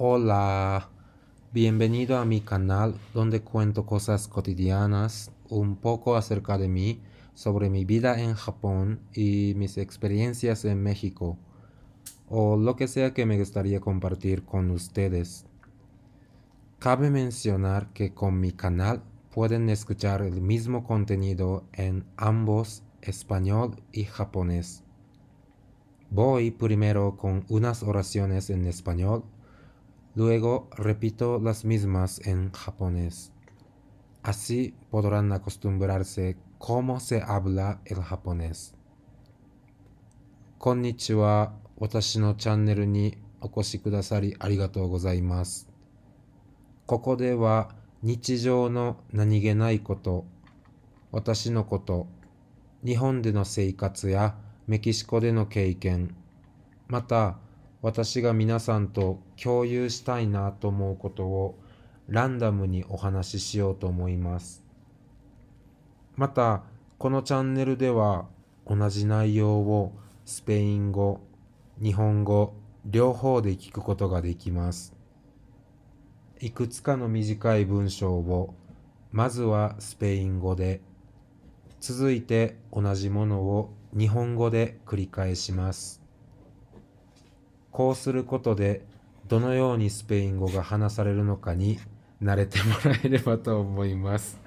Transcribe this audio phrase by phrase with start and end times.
[0.00, 0.90] Hola,
[1.52, 7.00] bienvenido a mi canal donde cuento cosas cotidianas, un poco acerca de mí,
[7.34, 11.36] sobre mi vida en Japón y mis experiencias en México,
[12.28, 15.46] o lo que sea que me gustaría compartir con ustedes.
[16.78, 19.02] Cabe mencionar que con mi canal
[19.34, 24.84] pueden escuchar el mismo contenido en ambos español y japonés.
[26.08, 29.24] Voy primero con unas oraciones en español
[30.14, 33.32] Luego repito las mismas en japonés.
[34.22, 38.74] Así podrán acostumbrarse cómo se habla el japonés.
[40.58, 41.52] こんにちは。
[41.76, 45.68] 私のチャンネルにお越しくださりありがとうございます。
[46.86, 47.70] ここでは
[48.02, 50.24] 日常の何気ないこと、
[51.12, 52.08] 私のこと、
[52.84, 56.16] 日本での生活やメキシコでの経験、
[56.88, 57.38] また
[57.80, 61.58] 私が皆さんと共有したいなと思うことを
[62.08, 64.64] ランダムにお話ししようと思います。
[66.16, 66.64] また、
[66.98, 68.26] このチャンネルでは
[68.66, 69.92] 同じ内容を
[70.24, 71.20] スペイン語、
[71.80, 72.54] 日本語、
[72.84, 74.94] 両方で聞くことができます。
[76.40, 78.54] いくつかの短い文章を
[79.12, 80.80] まずはスペイン語で、
[81.80, 85.97] 続いて同じものを日本語で繰り返します。
[87.77, 88.85] こうすることで
[89.27, 91.79] どのようにスペイン語が話されるのかに
[92.21, 94.43] 慣れてもらえればと思います。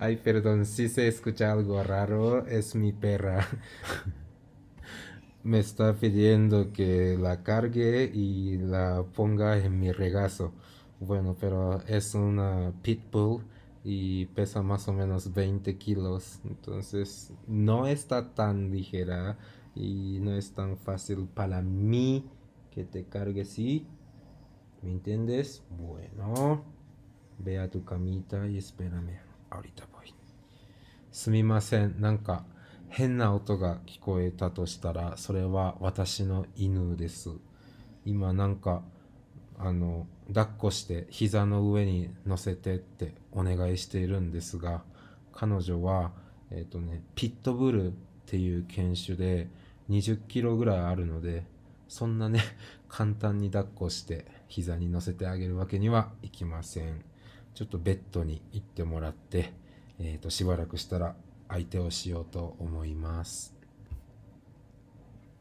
[0.00, 3.46] Ay, perdón, si se escucha algo raro, es mi perra.
[5.42, 10.52] Me está pidiendo que la cargue y la ponga en mi regazo.
[11.00, 13.44] Bueno, pero es una pitbull
[13.84, 16.40] y pesa más o menos 20 kilos.
[16.44, 19.38] Entonces no está tan ligera
[19.75, 22.29] Y no es tan fácil para mí
[22.71, 23.87] que te cargue así.
[24.81, 25.63] ¿Me entiendes?
[25.69, 26.63] Bueno,
[27.39, 29.19] ve a tu camita y espérame.
[29.49, 30.13] Ahorita voy.
[31.11, 32.01] すみません。
[32.01, 32.43] なんか
[32.89, 37.29] 変な音が聞こえたとしたら、それは私の犬です。
[38.05, 38.83] 今なんか、
[39.57, 44.83] あの、抱っこして膝の上に乗せてってお願いしているんですが、
[45.31, 46.11] 彼女は、
[46.51, 47.93] えっ、ー、とね、ピットブル
[48.33, 49.47] っていう犬種で
[49.91, 51.43] 20キロぐらいあるので、
[51.87, 52.41] そんなね、
[52.89, 57.05] 簡単に抱っこして膝に乗せてあげるわけにはいきません。
[57.53, 59.53] ちょっとベッドに行ってもらって、
[59.99, 61.15] えっ、ー、と、しばらくしたら
[61.47, 63.55] 相手をしようと思います。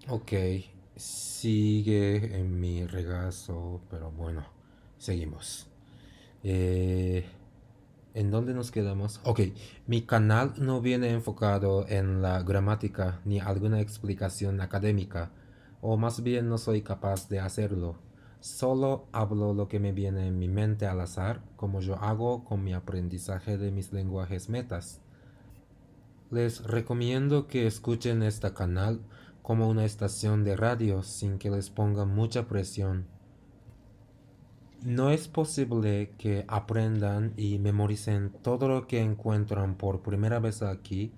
[0.09, 4.45] Ok, sigue en mi regazo, pero bueno,
[4.99, 5.67] seguimos.
[6.45, 7.25] Eh,
[8.15, 9.21] ¿En dónde nos quedamos?
[9.25, 9.41] Ok,
[9.87, 15.31] mi canal no viene enfocado en la gramática ni alguna explicación académica
[15.83, 17.97] o más bien no soy capaz de hacerlo.
[18.41, 22.63] Solo hablo lo que me viene en mi mente al azar, como yo hago con
[22.63, 25.01] mi aprendizaje de mis lenguajes metas.
[26.31, 29.01] Les recomiendo que escuchen este canal
[29.43, 33.07] como una estación de radio sin que les ponga mucha presión.
[34.84, 41.12] No es posible que aprendan y memoricen todo lo que encuentran por primera vez aquí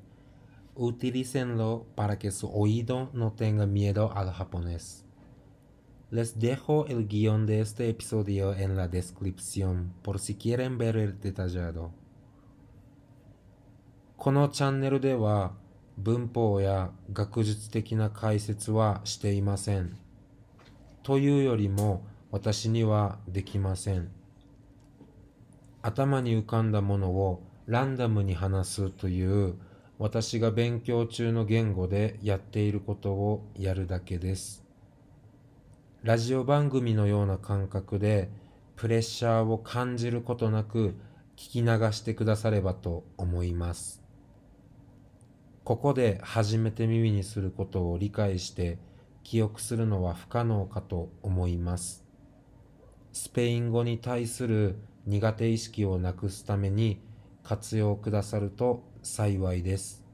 [0.80, 5.04] utilícenlo para que su oído no tenga miedo al japonés.
[6.10, 11.20] Les dejo el guión de este episodio en la descripción por si quieren ver el
[11.20, 11.92] detallado.
[14.18, 15.54] このチャンネルでは
[15.98, 19.98] 文法や学術的な解説はしていません。
[21.04, 22.04] というよりも
[22.35, 24.11] 私にはできません。
[25.83, 29.55] 頭に浮かんだものをランダムに話すという
[30.01, 34.65] 私が勉強中の言語でやっていることをやるだけです。
[36.03, 38.31] ラジオ番組のような感覚で
[38.75, 40.97] プレッシャーを感じることなく
[41.37, 44.03] 聞き流してくださればと思います。
[45.63, 48.79] ここで初めて耳にすることを理解して
[49.23, 52.05] 記憶するのは不可能かと思います。
[53.15, 54.75] スペイン語に対する
[55.07, 57.01] 苦手意識をなくすために
[57.45, 60.05] 活用くださると幸いです。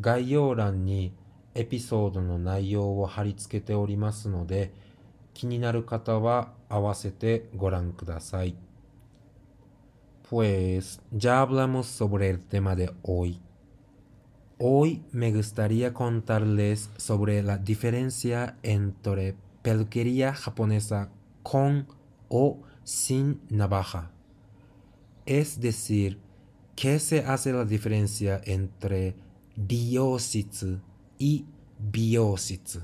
[0.00, 1.14] 概要欄に
[1.54, 4.72] エピソードの内容を貼り付けておりますので、
[5.34, 8.56] 気になる方は合わせてご覧ください。
[10.28, 13.38] Pues ya hablamos sobre el tema de hoy.
[14.58, 21.10] Hoy me gustaría contarles sobre la diferencia entre peluquería japonesa
[21.48, 21.86] con
[22.28, 24.10] o sin navaja.
[25.26, 26.20] Es decir,
[26.76, 29.16] ¿Qué se hace la diferencia entre
[29.56, 30.78] diositsu
[31.16, 31.46] y
[31.78, 32.80] biositsu?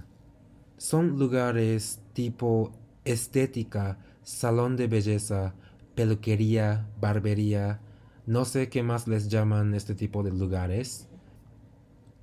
[0.78, 2.72] Son lugares tipo
[3.04, 5.54] estética, salón de belleza,
[5.94, 7.82] peluquería, barbería,
[8.24, 11.06] no sé qué más les llaman este tipo de lugares.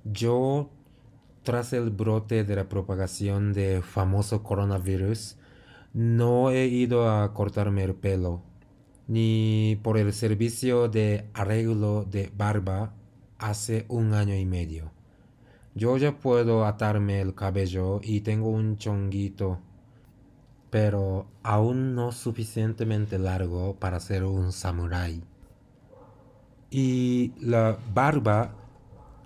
[0.02, 0.70] Yo,
[1.44, 5.36] tras el brote de la propagación de famoso coronavirus,
[5.92, 8.42] no he ido a cortarme el pelo,
[9.08, 12.94] ni por el servicio de arreglo de barba
[13.38, 14.92] hace un año y medio.
[15.74, 19.58] Yo ya puedo atarme el cabello y tengo un chonguito,
[20.70, 25.22] pero aún no suficientemente largo para ser un samurái.
[26.70, 28.54] Y la barba,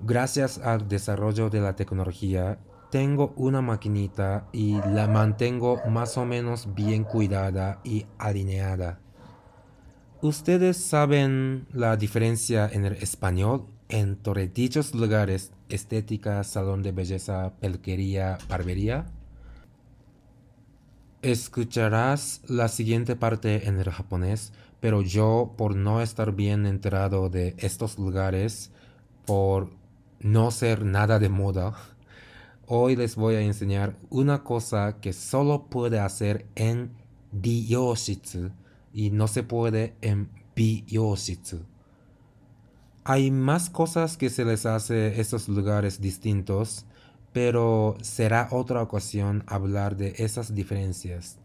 [0.01, 2.59] gracias al desarrollo de la tecnología,
[2.95, 9.01] tengo una maquinita y la mantengo más o menos bien cuidada y alineada.
[10.23, 18.39] ¿Ustedes saben la diferencia en el español entre dichos lugares estética, salón de belleza, peluquería,
[18.49, 19.07] barbería?
[21.21, 27.57] Escucharás la siguiente parte en el japonés pero yo por no estar bien enterado de
[27.59, 28.71] estos lugares,
[29.27, 29.71] por
[30.21, 31.75] no ser nada de moda,
[32.67, 36.93] hoy les voy a enseñar una cosa que solo puede hacer en
[37.33, 38.51] Diyoshitsu
[38.93, 41.61] y no se puede en Biyoshitsu.
[43.05, 46.87] Hay más cosas que se les hace a estos lugares distintos,
[47.33, 51.39] pero será otra ocasión hablar de esas diferencias.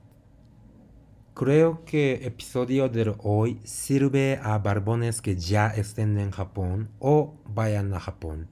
[1.34, 7.34] Creo que el episodio de hoy sirve a barbones que ya estén en Japón o
[7.46, 8.48] vayan a Japón.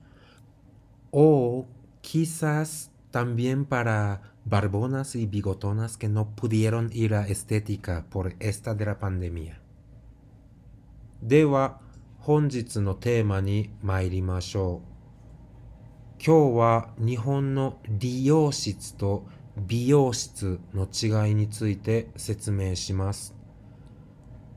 [1.12, 1.66] O
[2.10, 8.86] quizás también para barbonas y bigotonas que no pudieron ir a estética por esta de
[8.86, 9.60] la pandemia.
[11.22, 11.82] では
[12.20, 14.82] 本日のテーマに参りましょ
[16.20, 16.24] う。
[16.26, 19.26] 今日は日本の理容室と
[19.58, 23.36] 美容室の違いについて説明します。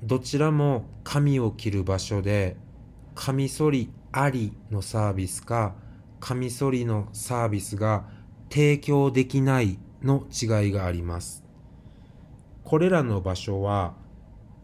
[0.04, 2.56] どちらも髪を切る場所で、
[3.16, 5.74] カミソリありのサービスか、
[6.20, 8.04] カミソリのサービスが
[8.50, 11.42] 提供できないの違いがあります。
[12.62, 13.94] これらの場所は、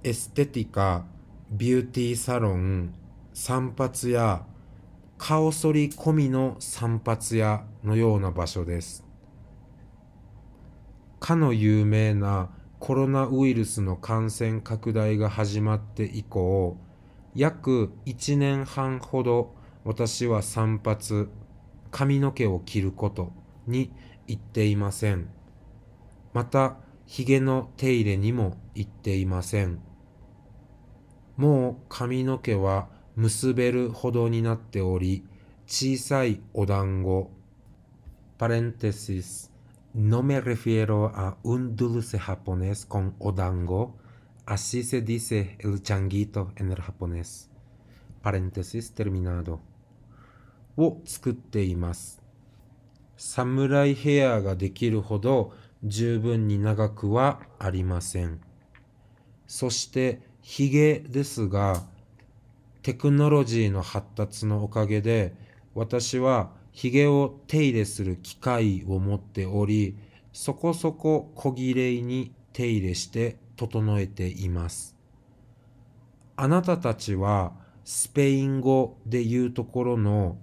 [0.05, 1.07] エステティカ、
[1.51, 2.95] ビューティーサロン、
[3.33, 4.47] 散髪屋、
[5.19, 9.05] 顔剃り込みの散髪屋のような場所です。
[11.19, 16.77] かの有名なコロナウイルスの感染拡大が始まって以降、
[17.35, 19.55] 約1年半ほど
[19.85, 21.29] 私は散髪、
[21.91, 23.33] 髪の毛を切ること
[23.67, 23.93] に
[24.27, 25.29] 行っていません。
[26.33, 29.81] また、髭の手入れにも行っていません。
[31.37, 35.25] もう髪の毛は結べるほどになっており、
[35.67, 37.31] 小さいお団子、
[38.39, 39.53] パレンテシス、
[39.95, 43.97] No me refiero a un dulce japonés con odango,
[44.45, 47.49] así se dice el changuito en el japonés.
[48.23, 49.61] Paréntesis terminado.
[50.77, 52.23] を作っています。
[53.17, 55.53] サムライヘアができるほど
[55.85, 58.41] 十分に長くはありません。
[59.47, 61.83] そしてヒゲですが、
[62.83, 65.35] テクノロジーの発達のおかげで
[65.75, 69.97] 私は髭を手入れする機械を持っており、
[70.33, 74.95] そこそこ小綺麗に手入れして整えています。
[76.37, 77.55] あなたたちは
[77.85, 80.37] スペイン語で言うところの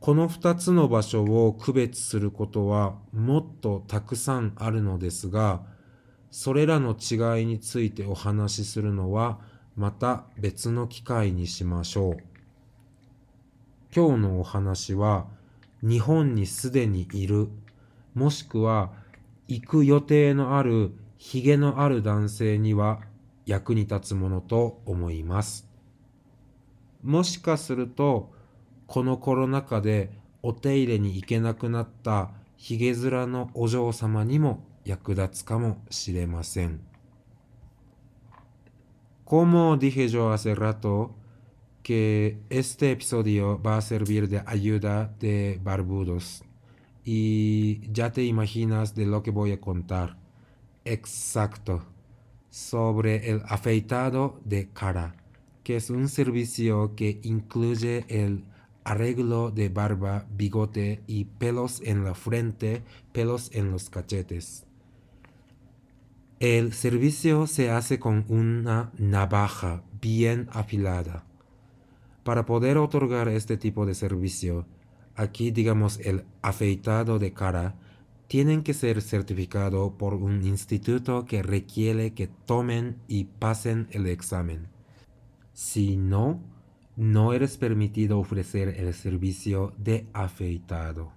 [0.00, 5.60] この二つの場所を区別することはもっとたくさんあるのですが、
[6.30, 9.40] それらの違いについてお話しするのは
[9.76, 12.16] また別の機会にしましょう。
[13.94, 15.26] 今日のお話は
[15.82, 17.50] 日本にすでにいる、
[18.18, 18.90] もしくは
[19.46, 22.98] 行く予定のあるヒゲのある男性には
[23.46, 25.68] 役に立つものと思います。
[27.04, 28.32] もしかすると
[28.88, 30.10] このコロナ禍で
[30.42, 36.80] お手入れに行けなくなったヒゲ面のお嬢様にも役立つかもしれません。
[39.24, 41.12] Como dije yo hace rato,
[41.82, 46.47] que este episodio va a servir de ayuda de barbudos.
[47.10, 50.18] Y ya te imaginas de lo que voy a contar.
[50.84, 51.86] Exacto.
[52.50, 55.16] Sobre el afeitado de cara,
[55.64, 58.44] que es un servicio que incluye el
[58.84, 64.66] arreglo de barba, bigote y pelos en la frente, pelos en los cachetes.
[66.40, 71.24] El servicio se hace con una navaja bien afilada.
[72.22, 74.66] Para poder otorgar este tipo de servicio,
[75.18, 77.74] aquí digamos el afeitado de cara,
[78.28, 84.68] tienen que ser certificado por un instituto que requiere que tomen y pasen el examen.
[85.52, 86.40] Si no,
[86.96, 91.12] no eres permitido ofrecer el servicio de afeitado.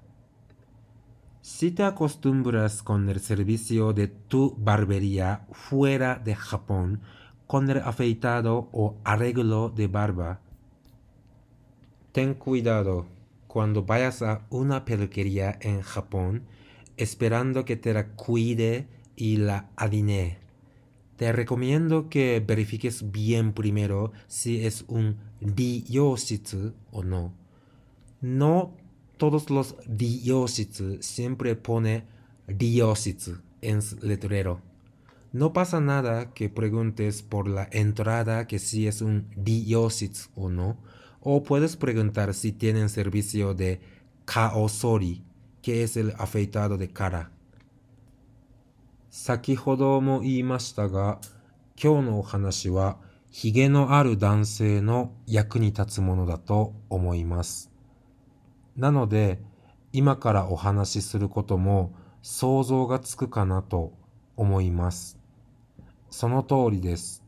[1.41, 7.01] Si te acostumbras con el servicio de tu barbería fuera de Japón,
[7.47, 10.39] con el afeitado o arreglo de barba,
[12.11, 13.05] Ten cuidado
[13.51, 16.43] cuando vayas a una peluquería en Japón
[16.95, 20.37] esperando que te la cuide y la alinee.
[21.17, 27.33] Te recomiendo que verifiques bien primero si es un riyoshitsu o no.
[28.21, 28.71] No
[29.17, 32.05] todos los riyoshitsu siempre pone
[32.47, 34.61] riyoshitsu en su letrero.
[35.33, 40.77] No pasa nada que preguntes por la entrada que si es un riyoshitsu o no,
[41.21, 43.79] o puedes preguntar si tienen servicio de
[44.25, 45.23] kaosori,
[45.61, 47.31] que es el afeitado de cara.
[49.13, 51.19] 先ほども言いましたが、
[51.81, 52.97] 今日のお話は、
[53.29, 57.71] ヒゲのある男性の役に立つものだと思います。
[58.77, 59.41] なので、
[59.91, 63.91] 今からお話しすることも想像がつくかなと
[64.37, 65.19] 思います。
[66.09, 67.23] その通りです。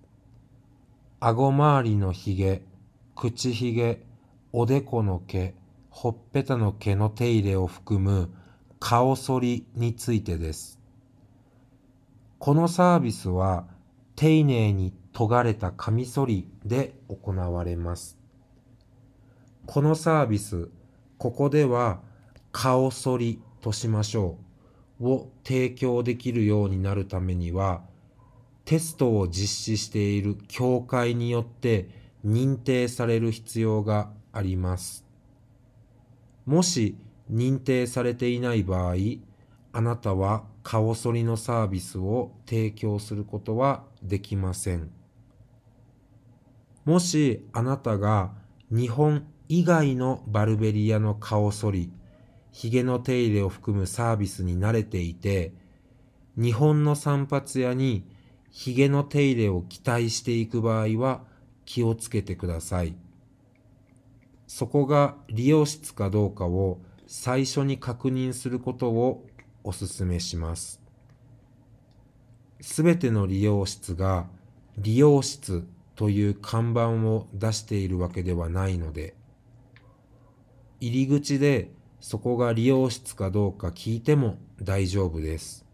[1.19, 2.63] 顎周りのヒゲ、
[3.15, 4.01] 口ひげ、
[4.51, 5.55] おでこの毛、
[5.89, 8.29] ほっぺたの毛の手入れを含む
[8.79, 10.79] 顔剃りについてです。
[12.39, 13.67] このサービスは
[14.15, 18.17] 丁寧に研がれたカミソリで行われます。
[19.65, 20.69] このサービス、
[21.17, 22.01] ここでは
[22.51, 24.37] 顔剃りとしましょ
[24.99, 27.81] うを提供できるようになるためには
[28.65, 35.05] テストを実施している協会によって認定される必要があります。
[36.45, 36.97] もし
[37.31, 38.95] 認定されていない場合、
[39.71, 44.91] あなたは顔剃りのサービスを提供することはできません。
[46.85, 48.31] もしあなたが
[48.69, 51.91] 日本以外のバルベリアの顔剃り、
[52.51, 55.53] 髭の手入れを含むサービスに慣れていて、
[56.37, 58.05] 日本の散髪屋に
[58.51, 61.23] 髭の手入れを期待していく場合は、
[61.65, 62.95] 気をつけてください。
[64.47, 69.25] そこが理容室かどうかを最初に確認することを
[69.63, 70.81] お勧めします。
[72.61, 74.27] すべての理容室が
[74.77, 75.65] 理容室
[75.95, 79.15] という看板を出しているわけではないので、
[80.79, 85.65] 入り口でそこが理容室かどうか聞いても大丈夫です。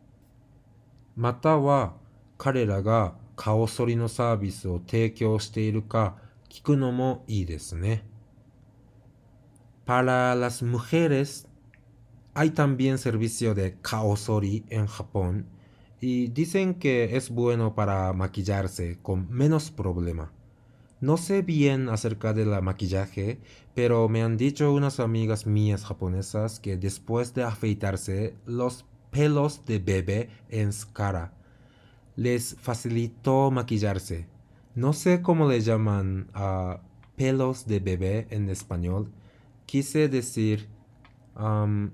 [1.16, 1.94] または
[2.38, 6.17] 彼らが顔剃りのサービスを提供しているか
[6.49, 8.05] 聞くのもいいですね。
[9.85, 11.47] Para las mujeres
[12.33, 15.47] hay también servicio de kaosori en Japón
[16.01, 20.33] y dicen que es bueno para maquillarse con menos problema.
[21.01, 23.41] No sé bien acerca del maquillaje,
[23.75, 29.81] pero me han dicho unas amigas mías japonesas que después de afeitarse los pelos de
[29.81, 31.35] bebé en su cara
[32.20, 34.28] les facilitó maquillarse.
[34.76, 36.82] No sé cómo le llaman a
[37.16, 39.10] pelos de bebé en español.
[39.66, 40.68] Quise decir
[41.40, 41.92] um,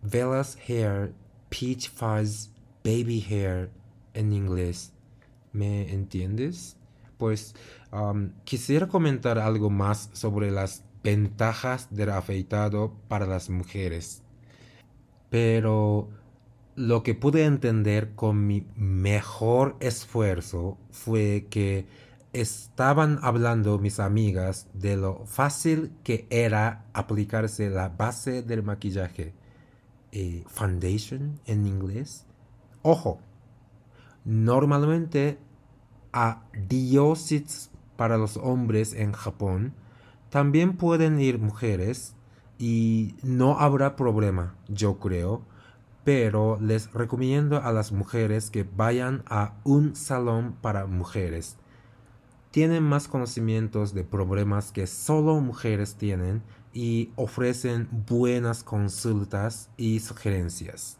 [0.00, 1.12] velas hair,
[1.50, 2.48] peach fuzz,
[2.82, 3.70] baby hair
[4.14, 4.94] en inglés.
[5.52, 6.78] ¿Me entiendes?
[7.18, 7.54] Pues
[7.92, 14.22] um, quisiera comentar algo más sobre las ventajas del afeitado para las mujeres.
[15.28, 16.08] Pero
[16.76, 21.86] lo que pude entender con mi mejor esfuerzo fue que
[22.34, 29.32] estaban hablando mis amigas de lo fácil que era aplicarse la base del maquillaje,
[30.12, 32.26] eh, foundation en inglés.
[32.82, 33.20] Ojo,
[34.26, 35.38] normalmente
[36.12, 39.72] a diosits para los hombres en Japón
[40.28, 42.14] también pueden ir mujeres
[42.58, 45.55] y no habrá problema, yo creo
[46.05, 51.57] pero les recomiendo a las mujeres que vayan a un salón para mujeres.
[52.51, 60.97] tienen más conocimientos de problemas que solo mujeres tienen y ofrecen buenas consultas y sugerencias.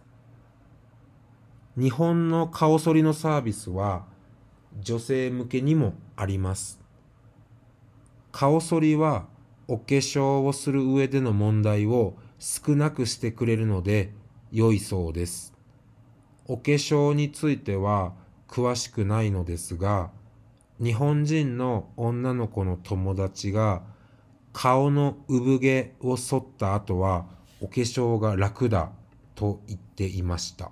[1.77, 4.05] 日本の顔剃りのサービスは
[4.81, 6.81] 女性向けにもあります。
[8.33, 9.27] 顔剃りは
[9.67, 14.13] お化粧をする上での問題を少なくしてくれるので
[14.56, 15.52] 良いそうです。
[16.46, 18.14] お化粧については
[18.48, 20.10] 詳しくないのですが、
[20.82, 23.82] 日本人の女の子の友達が
[24.54, 27.26] 顔の産毛を剃った後は
[27.60, 28.92] お化粧が楽だ
[29.34, 30.70] と言っていました。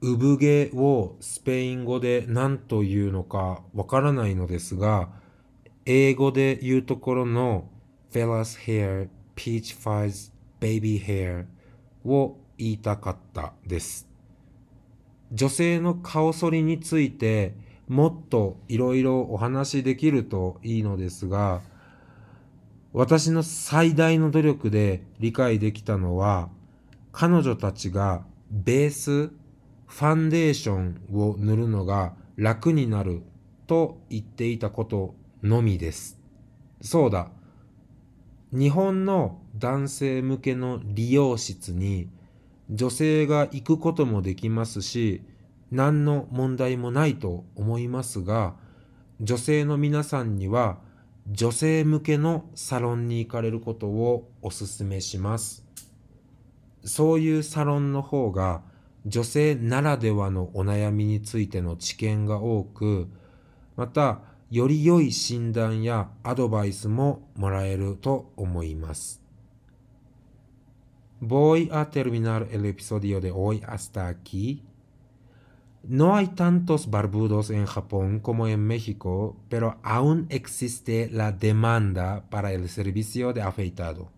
[0.00, 5.10] 産毛をスペイン語で何と言うのかわからないのですが、
[5.84, 7.68] 英語で言うところの
[8.10, 11.44] Fellas Hair, Peach Fuzz, Baby Hair
[12.06, 14.08] を言いたかったです。
[15.32, 17.54] 女性の顔剃りについて
[17.88, 21.60] もっといろいろお話しできるといいのですが、
[22.92, 26.48] 私の最大の努力で理解できたのは、
[27.12, 33.22] 彼女たちがベース、ファンデーションを塗るのが楽になる
[33.66, 36.20] と言っていたことのみです。
[36.80, 37.30] そうだ。
[38.52, 42.08] 日本の男性向けの理容室に
[42.70, 45.22] 女性が行くこともできますし、
[45.70, 48.54] 何の問題もないと思いますが、
[49.20, 50.78] 女性の皆さんには
[51.30, 55.64] 女性向けのサロンに行かれることをお勧めします。
[56.84, 58.62] そういうサロンの方が
[59.06, 63.08] 女性ならではのお悩みについての知見が多く、
[63.76, 69.23] またより良い診断やアドバイスももらえると思います。
[71.26, 74.62] Voy a terminar el episodio de hoy hasta aquí.
[75.82, 82.52] No hay tantos barbudos en Japón como en México, pero aún existe la demanda para
[82.52, 84.10] el servicio de afeitado.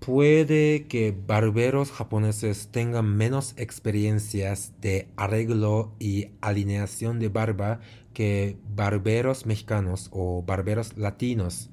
[0.00, 7.78] Puede que barberos japoneses tengan menos experiencias de arreglo y alineación de barba
[8.12, 11.70] que barberos mexicanos o barberos latinos,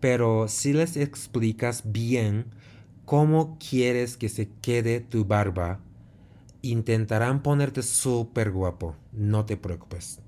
[0.00, 2.57] pero si les explicas bien
[3.08, 5.80] cómo quieres que se quede tu barba,
[6.60, 10.20] intentarán ponerte súper guapo, no te preocupes.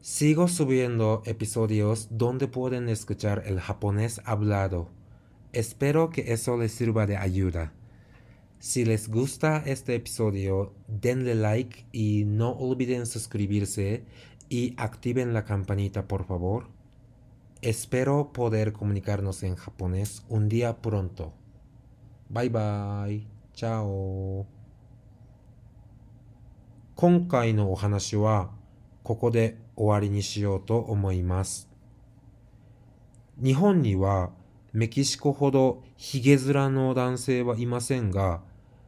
[0.00, 4.88] Sigo subiendo episodios donde pueden escuchar el japonés hablado.
[5.52, 7.72] Espero que eso les sirva de ayuda.
[8.58, 14.02] Si les gusta este episodio, denle like y no olviden suscribirse
[14.48, 16.66] y activen la campanita por favor.
[17.62, 21.34] Espero poder comunicarnos en japonés un día pronto.
[22.34, 23.22] Bye bye.
[23.54, 24.44] Chao.
[26.96, 28.50] 今回のお話は
[29.04, 31.68] ここで終わりにしようと思います。
[33.40, 34.30] 日本には
[34.72, 38.40] メキシコほどヒゲ面の男性はいませんが、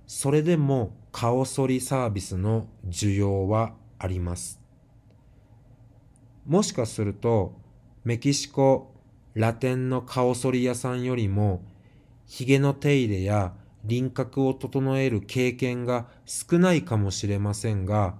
[0.08, 4.60] それでも顔剃りサービスの需要はあります。
[6.46, 7.54] もしかすると
[8.02, 8.92] メキシコ
[9.34, 11.62] ラテンの顔剃り屋さんよりも
[12.26, 18.16] ヒゲの手入れや輪郭を整える経験が少ないかもしれませんが、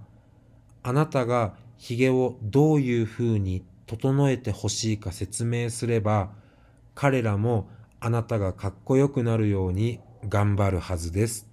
[0.82, 6.30] あなたが髭をどういうふうに整えてほしいか説明すれば、
[6.94, 11.48] 彼らもあなたがかっこよくなるように頑張るはずです。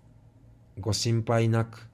[0.80, 1.90] ご心配なく。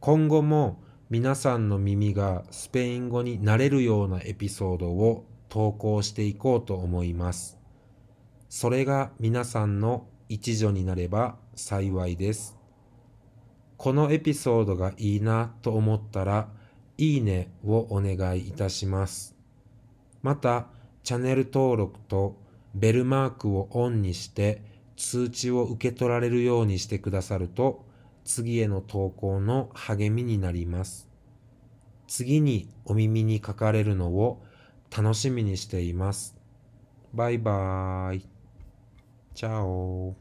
[0.00, 7.59] 今後も皆さんの耳がスペイン語になれるようなエピソードを投稿していこうと思います。
[8.50, 12.58] それが皆さんの一助になれば幸いです。
[13.76, 16.48] このエピソードがいいなと思ったら、
[16.98, 19.36] いいねをお願いいたします。
[20.22, 20.66] また、
[21.04, 22.36] チャンネル登録と
[22.74, 24.62] ベルマークをオンにして
[24.96, 27.86] 通知を受け取られるようにしてくださると、
[28.24, 31.08] 次への投稿の励みになります。
[32.08, 34.42] 次にお耳にかかれるのを
[34.94, 36.36] 楽しみにしています。
[37.14, 38.29] バイバーイ。
[39.34, 40.14] 加油